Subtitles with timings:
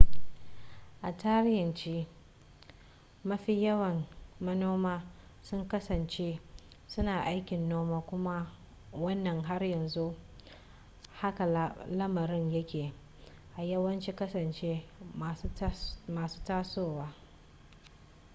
[1.07, 2.07] a tarihance
[3.23, 4.05] mafi yawan
[4.39, 5.03] manoma
[5.43, 6.39] sun kasance
[6.87, 8.51] suna aikin noma kuma
[8.93, 10.15] wannan har yanzu
[11.13, 11.45] haka
[11.95, 12.93] lamarin yake
[13.57, 14.83] a yawancin ƙasashe
[16.07, 17.13] masu tasowa